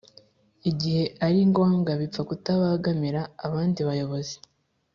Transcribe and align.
Igihe 0.69 1.03
ari 1.25 1.39
ngombwa 1.49 1.91
bipfa 2.01 2.21
kutabagamira 2.29 3.21
abandi 3.45 3.79
bayobozi 3.87 4.35